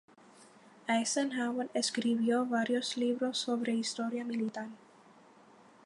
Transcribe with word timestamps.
Eisenhower 0.87 1.69
escribió 1.75 2.43
varios 2.47 2.97
libros 2.97 3.37
sobre 3.37 3.73
historia 3.75 4.23
militar. 4.23 4.69